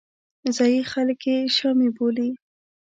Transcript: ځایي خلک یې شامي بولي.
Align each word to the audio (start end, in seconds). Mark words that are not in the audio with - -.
ځایي 0.55 0.81
خلک 0.91 1.19
یې 1.29 1.37
شامي 1.57 1.89
بولي. 1.95 2.29